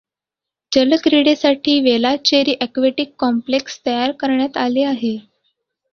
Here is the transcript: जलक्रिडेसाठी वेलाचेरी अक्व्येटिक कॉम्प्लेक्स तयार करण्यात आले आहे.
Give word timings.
जलक्रिडेसाठी 0.71 1.75
वेलाचेरी 1.81 2.53
अक्व्येटिक 2.61 3.13
कॉम्प्लेक्स 3.19 3.79
तयार 3.85 4.11
करण्यात 4.19 4.57
आले 4.57 4.83
आहे. 4.85 5.17